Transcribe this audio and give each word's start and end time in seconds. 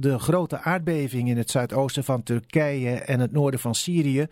de 0.00 0.18
grote 0.18 0.60
aardbeving 0.60 1.28
in 1.28 1.36
het 1.36 1.50
zuidoosten 1.50 2.04
van 2.04 2.22
Turkije 2.22 2.94
en 2.94 3.20
het 3.20 3.32
noorden 3.32 3.60
van 3.60 3.74
Syrië 3.74 4.26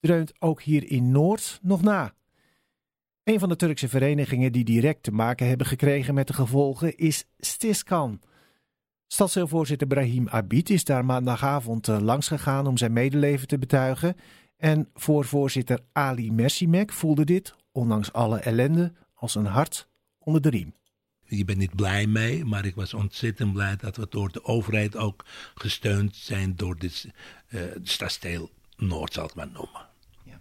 dreunt 0.00 0.40
ook 0.40 0.62
hier 0.62 0.90
in 0.90 1.10
Noord 1.10 1.58
nog 1.62 1.82
na. 1.82 2.14
Een 3.24 3.38
van 3.38 3.48
de 3.48 3.56
Turkse 3.56 3.88
verenigingen 3.88 4.52
die 4.52 4.64
direct 4.64 5.02
te 5.02 5.12
maken 5.12 5.48
hebben 5.48 5.66
gekregen 5.66 6.14
met 6.14 6.26
de 6.26 6.32
gevolgen 6.32 6.96
is 6.96 7.24
Stiskan. 7.38 8.20
Stadsdeelvoorzitter 9.06 9.86
Brahim 9.86 10.28
Abid 10.28 10.70
is 10.70 10.84
daar 10.84 11.04
maandagavond 11.04 11.88
eh, 11.88 11.98
langs 12.00 12.28
gegaan 12.28 12.66
om 12.66 12.76
zijn 12.76 12.92
medeleven 12.92 13.46
te 13.48 13.58
betuigen. 13.58 14.16
En 14.56 14.88
voor 14.94 15.24
voorzitter 15.24 15.80
Ali 15.92 16.32
Mersimek 16.32 16.92
voelde 16.92 17.24
dit, 17.24 17.54
ondanks 17.72 18.12
alle 18.12 18.38
ellende, 18.38 18.92
als 19.14 19.34
een 19.34 19.46
hart 19.46 19.88
onder 20.18 20.42
de 20.42 20.50
riem. 20.50 20.74
Je 21.28 21.44
bent 21.44 21.58
niet 21.58 21.76
blij 21.76 22.06
mee, 22.06 22.44
maar 22.44 22.64
ik 22.64 22.74
was 22.74 22.94
ontzettend 22.94 23.52
blij 23.52 23.76
dat 23.76 23.96
we 23.96 24.06
door 24.10 24.32
de 24.32 24.44
overheid 24.44 24.96
ook 24.96 25.24
gesteund 25.54 26.16
zijn 26.16 26.56
door 26.56 26.78
dit 26.78 27.06
uh, 27.48 27.62
stadsdeel 27.82 28.50
Noord, 28.76 29.12
zal 29.12 29.24
ik 29.24 29.34
maar 29.34 29.48
noemen. 29.52 29.86
Ja. 30.24 30.38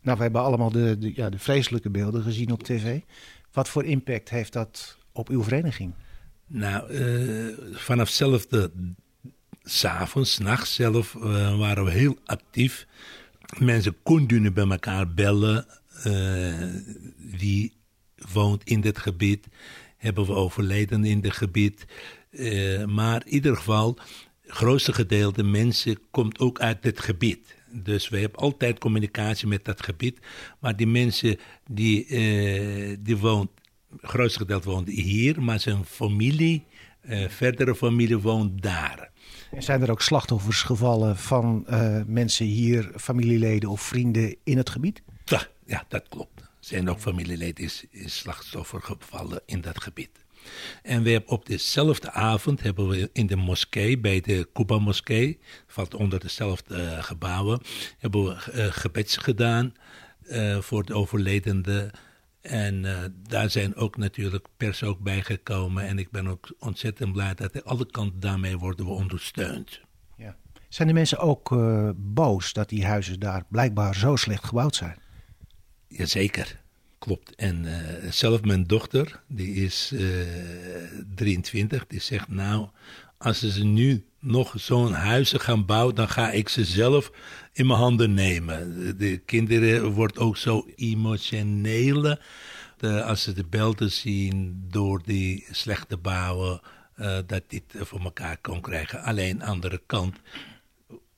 Nou, 0.00 0.16
we 0.16 0.22
hebben 0.22 0.42
allemaal 0.42 0.70
de, 0.70 0.98
de, 0.98 1.12
ja, 1.14 1.30
de 1.30 1.38
vreselijke 1.38 1.90
beelden 1.90 2.22
gezien 2.22 2.52
op 2.52 2.62
tv. 2.62 3.00
Wat 3.52 3.68
voor 3.68 3.84
impact 3.84 4.28
heeft 4.28 4.52
dat 4.52 4.98
op 5.12 5.28
uw 5.28 5.42
vereniging? 5.42 5.92
Nou, 6.46 6.92
uh, 6.92 7.58
vanaf 7.72 8.08
zelfde 8.08 8.70
s'avonds, 9.62 10.38
nachts 10.38 10.74
zelf, 10.74 11.14
uh, 11.14 11.58
waren 11.58 11.84
we 11.84 11.90
heel 11.90 12.18
actief. 12.24 12.86
Mensen 13.58 13.96
konden 14.02 14.52
bij 14.52 14.68
elkaar 14.68 15.14
bellen. 15.14 15.66
Uh, 16.06 16.74
wie 17.16 17.76
woont 18.32 18.64
in 18.64 18.80
dit 18.80 18.98
gebied? 18.98 19.46
Hebben 19.98 20.26
we 20.26 20.32
overleden 20.32 21.04
in 21.04 21.20
dit 21.20 21.32
gebied? 21.32 21.84
maar 22.86 23.22
in 23.26 23.32
ieder 23.32 23.56
geval, 23.56 23.98
het 24.40 24.52
grootste 24.52 24.92
gedeelte 24.92 25.42
mensen 25.42 25.98
komt 26.10 26.38
ook 26.38 26.60
uit 26.60 26.82
dit 26.82 27.00
gebied. 27.00 27.56
Dus 27.70 28.08
we 28.08 28.18
hebben 28.18 28.38
altijd 28.38 28.78
communicatie 28.78 29.48
met 29.48 29.64
dat 29.64 29.82
gebied. 29.82 30.18
Maar 30.58 30.76
die 30.76 30.86
mensen 30.86 31.36
die, 31.66 32.06
die 33.02 33.16
woont 33.16 33.50
het 33.90 34.10
grootste 34.10 34.38
gedeelte 34.38 34.68
woont 34.68 34.88
hier, 34.88 35.42
maar 35.42 35.60
zijn 35.60 35.84
familie, 35.84 36.64
uh, 37.02 37.28
verdere 37.28 37.74
familie 37.74 38.18
woont 38.18 38.62
daar. 38.62 39.10
En 39.50 39.62
zijn 39.62 39.82
er 39.82 39.90
ook 39.90 40.02
slachtoffers 40.02 40.62
gevallen 40.62 41.16
van 41.16 41.66
uh, 41.70 42.00
mensen 42.06 42.46
hier, 42.46 42.90
familieleden 42.96 43.68
of 43.68 43.80
vrienden 43.80 44.36
in 44.44 44.56
het 44.56 44.70
gebied? 44.70 45.02
Ja, 45.24 45.46
ja 45.66 45.84
dat 45.88 46.08
klopt. 46.08 46.47
Zijn 46.68 46.90
ook 46.90 47.00
familieleden 47.00 47.64
is, 47.64 47.84
is 47.90 48.18
slachtoffer 48.18 48.82
gevallen 48.82 49.40
in 49.46 49.60
dat 49.60 49.82
gebied. 49.82 50.10
En 50.82 51.02
we 51.02 51.10
hebben 51.10 51.30
op 51.30 51.46
dezelfde 51.46 52.10
avond 52.10 52.62
hebben 52.62 52.88
we 52.88 53.10
in 53.12 53.26
de 53.26 53.36
moskee, 53.36 53.98
bij 53.98 54.20
de 54.20 54.48
Kuba 54.52 54.78
moskee, 54.78 55.38
valt 55.66 55.94
onder 55.94 56.20
dezelfde 56.20 56.82
uh, 56.82 57.02
gebouwen, 57.02 57.60
hebben 57.98 58.24
we 58.24 58.52
uh, 58.54 58.66
gebeds 58.70 59.16
gedaan 59.16 59.74
uh, 60.22 60.58
voor 60.58 60.84
de 60.84 60.94
overledenen 60.94 61.90
en 62.40 62.86
daar 63.28 63.50
zijn 63.50 63.76
ook 63.76 63.96
natuurlijk 63.96 64.46
pers 64.56 64.82
ook 64.82 64.98
bijgekomen. 64.98 65.86
En 65.86 65.98
ik 65.98 66.10
ben 66.10 66.26
ook 66.26 66.54
ontzettend 66.58 67.12
blij 67.12 67.34
dat 67.34 67.64
alle 67.64 67.86
kanten 67.90 68.20
daarmee 68.20 68.58
worden 68.58 68.86
we 68.86 68.92
ondersteund. 68.92 69.80
Ja. 70.16 70.36
Zijn 70.68 70.88
de 70.88 70.94
mensen 70.94 71.18
ook 71.18 71.56
boos 71.96 72.52
dat 72.52 72.68
die 72.68 72.86
huizen 72.86 73.20
daar 73.20 73.44
blijkbaar 73.48 73.94
zo 73.94 74.16
slecht 74.16 74.44
gebouwd 74.44 74.76
zijn? 74.76 74.98
Jazeker, 75.88 76.60
klopt. 76.98 77.34
En 77.34 77.64
uh, 77.64 78.10
zelf 78.10 78.42
mijn 78.42 78.66
dochter, 78.66 79.20
die 79.26 79.54
is 79.54 79.94
23, 81.14 81.86
die 81.86 82.00
zegt 82.00 82.28
nou, 82.28 82.68
als 83.18 83.38
ze 83.38 83.64
nu 83.64 84.04
nog 84.20 84.52
zo'n 84.56 84.92
huizen 84.92 85.40
gaan 85.40 85.66
bouwen, 85.66 85.94
dan 85.94 86.08
ga 86.08 86.30
ik 86.30 86.48
ze 86.48 86.64
zelf 86.64 87.10
in 87.52 87.66
mijn 87.66 87.78
handen 87.78 88.14
nemen. 88.14 88.96
De 88.98 89.16
kinderen 89.16 89.90
wordt 89.92 90.18
ook 90.18 90.36
zo 90.36 90.66
emotioneel 90.76 92.16
als 92.86 93.22
ze 93.22 93.32
de 93.32 93.44
belden 93.44 93.92
zien 93.92 94.64
door 94.70 95.02
die 95.04 95.46
slechte 95.50 95.96
bouwen, 95.96 96.60
uh, 96.96 97.18
dat 97.26 97.42
dit 97.48 97.62
voor 97.76 98.00
elkaar 98.00 98.38
kon 98.38 98.60
krijgen. 98.60 99.02
Alleen 99.02 99.42
andere 99.42 99.82
kant, 99.86 100.16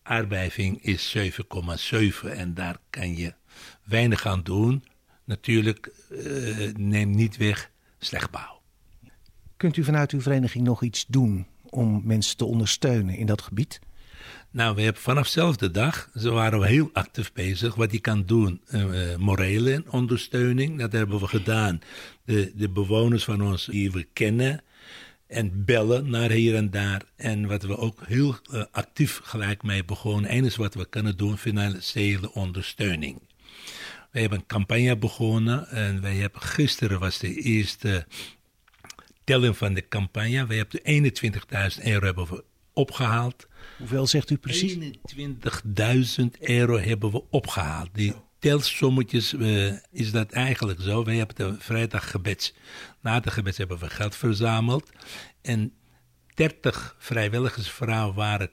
aardbeving 0.02 0.82
is 0.82 1.16
7,7 1.16 2.30
en 2.30 2.54
daar 2.54 2.76
kan 2.90 3.16
je 3.16 3.34
weinig 3.84 4.26
aan 4.26 4.42
doen. 4.42 4.84
Natuurlijk, 5.24 5.90
uh, 6.10 6.74
neem 6.76 7.10
niet 7.10 7.36
weg 7.36 7.70
slecht 7.98 8.30
bouw. 8.30 8.60
Kunt 9.56 9.76
u 9.76 9.84
vanuit 9.84 10.10
uw 10.10 10.20
vereniging 10.20 10.64
nog 10.64 10.82
iets 10.82 11.06
doen 11.08 11.46
om 11.68 12.02
mensen 12.04 12.36
te 12.36 12.44
ondersteunen 12.44 13.16
in 13.16 13.26
dat 13.26 13.42
gebied? 13.42 13.80
Nou, 14.50 14.74
we 14.74 14.82
hebben 14.82 15.02
vanaf 15.02 15.24
dezelfde 15.24 15.70
dag, 15.70 16.10
zo 16.16 16.34
waren 16.34 16.60
we 16.60 16.66
heel 16.66 16.90
actief 16.92 17.32
bezig, 17.32 17.74
wat 17.74 17.92
je 17.92 18.00
kan 18.00 18.24
doen. 18.26 18.60
Uh, 18.68 19.16
morele 19.16 19.84
ondersteuning, 19.88 20.78
dat 20.78 20.92
hebben 20.92 21.20
we 21.20 21.26
gedaan. 21.26 21.80
De, 22.24 22.52
de 22.54 22.68
bewoners 22.68 23.24
van 23.24 23.42
ons 23.42 23.64
die 23.64 23.90
we 23.90 24.06
kennen 24.12 24.62
en 25.26 25.64
bellen 25.64 26.10
naar 26.10 26.30
hier 26.30 26.56
en 26.56 26.70
daar. 26.70 27.02
En 27.16 27.46
wat 27.46 27.62
we 27.62 27.76
ook 27.76 28.06
heel 28.06 28.36
uh, 28.52 28.64
actief 28.70 29.20
gelijk 29.22 29.62
mee 29.62 29.84
begonnen, 29.84 30.30
is 30.44 30.56
wat 30.56 30.74
we 30.74 30.88
kunnen 30.88 31.16
doen, 31.16 31.38
financiële 31.38 32.32
ondersteuning. 32.32 33.20
We 34.10 34.20
hebben 34.20 34.38
een 34.38 34.46
campagne 34.46 34.96
begonnen 34.96 35.68
en 35.68 36.00
wij 36.00 36.16
hebben 36.16 36.42
gisteren 36.42 37.00
was 37.00 37.18
de 37.18 37.34
eerste 37.34 38.06
telling 39.24 39.56
van 39.56 39.74
de 39.74 39.88
campagne. 39.88 40.46
We 40.46 40.54
hebben 40.54 41.12
21.000 41.78 41.84
euro 41.84 42.04
hebben 42.04 42.26
we 42.26 42.44
opgehaald. 42.72 43.48
Hoeveel 43.78 44.06
zegt 44.06 44.30
u 44.30 44.36
precies? 44.36 44.78
21.000 46.20 46.24
euro 46.40 46.78
hebben 46.78 47.10
we 47.10 47.22
opgehaald. 47.30 47.88
Die 47.92 48.14
telsommetjes 48.38 49.32
uh, 49.32 49.72
is 49.92 50.10
dat 50.10 50.30
eigenlijk 50.30 50.80
zo. 50.80 51.04
Wij 51.04 51.16
hebben 51.16 51.36
de 51.36 51.54
vrijdag 51.58 52.10
gebeds. 52.10 52.54
Na 53.00 53.20
de 53.20 53.30
gebeds 53.30 53.58
hebben 53.58 53.78
we 53.78 53.90
geld 53.90 54.16
verzameld. 54.16 54.90
En 55.42 55.72
30 56.34 56.96
vrijwilligersvrouwen 56.98 58.14
waren 58.14 58.50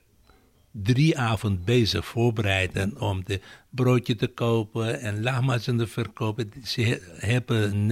drie 0.72 1.17
avonden 1.17 1.63
bezig 1.63 2.05
voorbereiden 2.05 3.01
om 3.01 3.22
de 3.25 3.41
broodje 3.69 4.16
te 4.16 4.28
kopen 4.28 5.00
en 5.00 5.23
lahmacun 5.23 5.78
te 5.78 5.88
verkopen. 5.88 6.51
Ze 6.63 7.01
hebben 7.17 7.88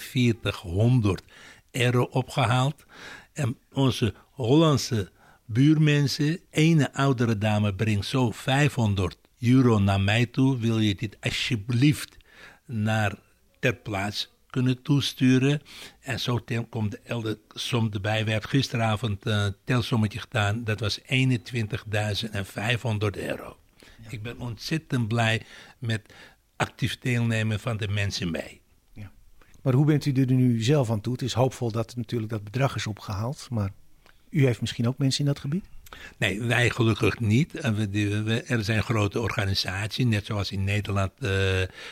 4900 0.00 1.22
euro 1.70 2.02
opgehaald. 2.02 2.84
En 3.32 3.56
onze 3.72 4.14
Hollandse 4.30 5.10
buurmensen, 5.44 6.40
ene 6.50 6.92
oudere 6.92 7.38
dame 7.38 7.74
brengt 7.74 8.06
zo 8.06 8.30
500 8.30 9.16
euro 9.40 9.78
naar 9.78 10.00
mij 10.00 10.26
toe. 10.26 10.58
Wil 10.58 10.78
je 10.78 10.94
dit 10.94 11.16
alsjeblieft 11.20 12.16
naar 12.66 13.14
ter 13.58 13.74
plaats 13.74 14.32
kunnen 14.50 14.82
toesturen? 14.82 15.62
En 16.00 16.20
zo 16.20 16.40
komt 16.68 16.90
de 16.90 17.00
elde 17.04 17.38
som 17.54 17.88
erbij. 17.92 18.24
We 18.24 18.30
hebben 18.30 18.50
gisteravond 18.50 19.26
een 19.26 19.54
telsommetje 19.64 20.18
gedaan. 20.18 20.64
Dat 20.64 20.80
was 20.80 21.00
21.500 21.00 21.06
euro. 23.10 23.56
Ik 24.08 24.22
ben 24.22 24.38
ontzettend 24.38 25.08
blij 25.08 25.42
met 25.78 26.12
actief 26.56 26.98
deelnemen 26.98 27.60
van 27.60 27.76
de 27.76 27.88
mensen 27.88 28.30
mee. 28.30 28.60
Ja. 28.92 29.10
Maar 29.62 29.72
hoe 29.72 29.86
bent 29.86 30.06
u 30.06 30.12
er 30.12 30.32
nu 30.32 30.62
zelf 30.62 30.90
aan 30.90 31.00
toe? 31.00 31.12
Het 31.12 31.22
is 31.22 31.32
hoopvol 31.32 31.70
dat 31.70 31.96
natuurlijk 31.96 32.30
dat 32.30 32.44
bedrag 32.44 32.76
is 32.76 32.86
opgehaald, 32.86 33.46
maar 33.50 33.72
u 34.30 34.44
heeft 34.44 34.60
misschien 34.60 34.88
ook 34.88 34.98
mensen 34.98 35.20
in 35.20 35.26
dat 35.26 35.38
gebied? 35.38 35.64
Nee, 36.18 36.42
wij 36.42 36.70
gelukkig 36.70 37.18
niet. 37.18 37.64
Er 38.50 38.64
zijn 38.64 38.82
grote 38.82 39.20
organisaties, 39.20 40.04
net 40.04 40.26
zoals 40.26 40.50
in 40.50 40.64
Nederland 40.64 41.12
uh, 41.18 41.30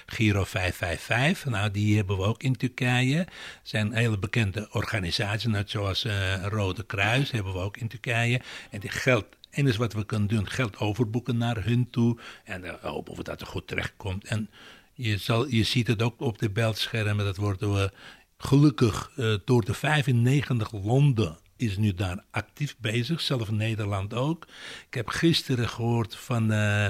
Giro 0.07 0.45
555. 0.45 1.45
Nou, 1.45 1.71
die 1.71 1.97
hebben 1.97 2.17
we 2.17 2.23
ook 2.23 2.43
in 2.43 2.57
Turkije. 2.57 3.27
zijn 3.63 3.93
hele 3.93 4.19
bekende 4.19 4.69
organisaties, 4.73 5.51
net 5.51 5.71
zoals 5.71 6.05
uh, 6.05 6.45
Rode 6.47 6.85
Kruis 6.85 7.31
hebben 7.31 7.53
we 7.53 7.59
ook 7.59 7.77
in 7.77 7.89
Turkije. 7.89 8.41
En 8.71 8.81
die 8.81 8.91
geld 8.91 9.27
en 9.51 9.67
is 9.67 9.77
wat 9.77 9.93
we 9.93 10.05
kunnen 10.05 10.29
doen, 10.29 10.49
geld 10.49 10.79
overboeken 10.79 11.37
naar 11.37 11.65
hun 11.65 11.91
toe. 11.91 12.19
En 12.45 12.63
dan 12.63 12.77
hopen 12.81 13.17
we 13.17 13.23
dat 13.23 13.41
het 13.41 13.49
goed 13.49 13.67
terechtkomt. 13.67 14.25
En 14.25 14.51
je, 14.93 15.17
zal, 15.17 15.47
je 15.47 15.63
ziet 15.63 15.87
het 15.87 16.03
ook 16.03 16.21
op 16.21 16.39
de 16.39 16.51
beeldschermen, 16.51 17.25
dat 17.25 17.37
worden 17.37 17.75
we 17.75 17.93
gelukkig 18.39 19.11
door 19.45 19.65
de 19.65 19.75
95 19.75 20.73
landen 20.73 21.39
is 21.59 21.77
nu 21.77 21.95
daar 21.95 22.25
actief 22.31 22.77
bezig, 22.79 23.21
zelf 23.21 23.51
Nederland 23.51 24.15
ook. 24.15 24.47
Ik 24.87 24.95
heb 24.95 25.09
gisteren 25.09 25.69
gehoord 25.69 26.17
van 26.17 26.53
uh, 26.53 26.89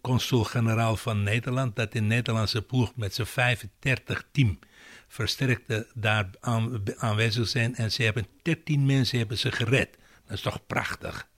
consul-generaal 0.00 0.96
van 0.96 1.22
Nederland 1.22 1.76
dat 1.76 1.92
de 1.92 2.00
Nederlandse 2.00 2.62
ploeg 2.62 2.92
met 2.96 3.14
zijn 3.14 3.26
35 3.26 4.24
team 4.32 4.58
versterkte 5.08 5.86
daar 5.94 6.30
aan, 6.40 6.82
aanwezig 6.96 7.48
zijn 7.48 7.74
en 7.74 7.92
ze 7.92 8.02
hebben 8.02 8.26
13 8.42 8.86
mensen 8.86 9.18
hebben 9.18 9.38
ze 9.38 9.52
gered. 9.52 9.96
Dat 10.26 10.36
is 10.36 10.42
toch 10.42 10.66
prachtig. 10.66 11.28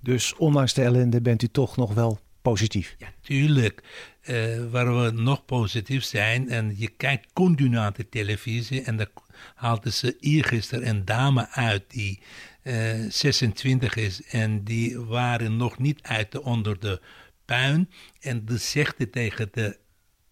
Dus 0.00 0.34
ondanks 0.34 0.74
de 0.74 0.82
ellende 0.82 1.20
bent 1.20 1.42
u 1.42 1.48
toch 1.48 1.76
nog 1.76 1.94
wel 1.94 2.20
positief? 2.42 2.94
Ja, 2.98 3.12
tuurlijk. 3.20 3.82
Uh, 4.22 4.70
waar 4.70 5.02
we 5.02 5.10
nog 5.10 5.44
positief 5.44 6.04
zijn 6.04 6.48
en 6.48 6.74
je 6.76 6.88
kijkt 6.88 7.32
continu 7.32 7.68
naar 7.68 7.92
de 7.92 8.08
televisie 8.08 8.82
en 8.82 8.96
de 8.96 9.10
haalden 9.54 9.92
ze 9.92 10.16
eergisteren 10.20 10.88
een 10.88 11.04
dame 11.04 11.48
uit 11.48 11.84
die 11.88 12.22
26 13.08 13.96
is 13.96 14.22
en 14.22 14.64
die 14.64 14.98
waren 14.98 15.56
nog 15.56 15.78
niet 15.78 16.02
uit 16.02 16.32
de, 16.32 16.42
onder 16.42 16.80
de 16.80 17.00
puin. 17.44 17.90
En 18.20 18.44
dan 18.44 18.58
zegt 18.58 19.12
tegen 19.12 19.48
de 19.52 19.78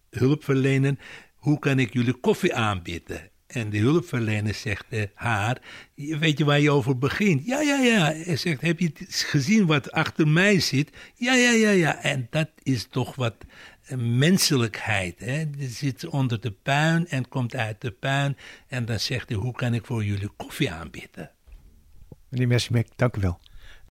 hulpverlener, 0.09 0.95
hoe 1.35 1.59
kan 1.59 1.79
ik 1.79 1.93
jullie 1.93 2.13
koffie 2.13 2.55
aanbieden? 2.55 3.28
En 3.49 3.69
de 3.69 3.77
hulpverlener 3.77 4.53
zegt 4.53 4.85
uh, 4.89 5.03
haar, 5.13 5.57
weet 5.95 6.37
je 6.37 6.45
waar 6.45 6.59
je 6.59 6.71
over 6.71 6.97
begint? 6.97 7.45
Ja, 7.45 7.61
ja, 7.61 7.75
ja. 7.75 8.13
Hij 8.13 8.35
zegt, 8.35 8.61
heb 8.61 8.79
je 8.79 8.91
gezien 9.07 9.65
wat 9.65 9.91
achter 9.91 10.27
mij 10.27 10.59
zit? 10.59 10.89
Ja, 11.15 11.33
ja, 11.33 11.51
ja, 11.51 11.69
ja. 11.69 12.01
En 12.01 12.27
dat 12.29 12.49
is 12.63 12.87
toch 12.89 13.15
wat 13.15 13.35
menselijkheid. 13.97 15.19
Hè? 15.19 15.45
Zit 15.59 16.07
onder 16.07 16.41
de 16.41 16.51
puin 16.51 17.07
en 17.07 17.27
komt 17.27 17.55
uit 17.55 17.81
de 17.81 17.91
puin. 17.91 18.37
En 18.67 18.85
dan 18.85 18.99
zegt 18.99 19.29
hij, 19.29 19.37
hoe 19.37 19.53
kan 19.53 19.73
ik 19.73 19.85
voor 19.85 20.03
jullie 20.03 20.29
koffie 20.37 20.71
aanbieden? 20.71 21.31
Meneer 22.29 22.47
Messimek, 22.47 22.87
dank 22.95 23.15
u 23.15 23.21
wel. 23.21 23.39